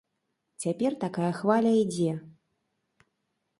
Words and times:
Цяпер 0.63 0.91
такая 1.03 1.29
хваля 1.41 1.71
ідзе. 1.83 2.11